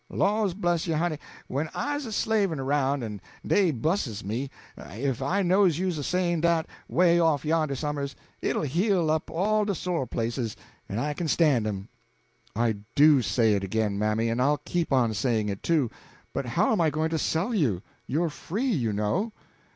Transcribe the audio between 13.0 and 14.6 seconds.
say it again, mammy, and I'll